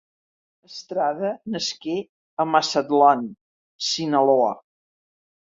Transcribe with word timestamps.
Estrada 0.67 1.31
nasqué 1.55 1.95
a 2.41 2.45
Mazatlán, 2.55 3.21
Sinaloa. 3.91 4.53